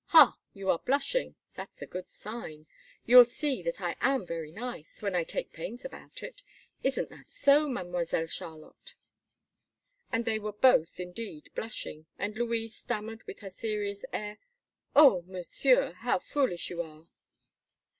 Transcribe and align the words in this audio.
Ha! 0.07 0.35
you 0.55 0.71
are 0.71 0.79
blushing 0.79 1.35
that's 1.53 1.83
a 1.83 1.85
good 1.85 2.09
sign. 2.09 2.65
You'll 3.05 3.23
see 3.23 3.61
that 3.61 3.79
I 3.79 3.95
am 4.01 4.25
very 4.25 4.51
nice, 4.51 5.03
when 5.03 5.13
I 5.15 5.23
take 5.23 5.53
pains 5.53 5.85
about 5.85 6.23
it. 6.23 6.41
Isn't 6.81 7.11
that 7.11 7.29
so, 7.29 7.69
Mademoiselle 7.69 8.25
Charlotte?" 8.25 8.95
And 10.11 10.25
they 10.25 10.39
were 10.39 10.53
both, 10.53 10.99
indeed, 10.99 11.51
blushing, 11.53 12.07
and 12.17 12.35
Louise 12.35 12.73
stammered 12.73 13.21
with 13.27 13.41
her 13.41 13.51
serious 13.51 14.03
air: 14.11 14.39
"Oh! 14.95 15.21
Monsieur, 15.27 15.91
how 15.91 16.17
foolish 16.17 16.71
you 16.71 16.81
are!" 16.81 17.07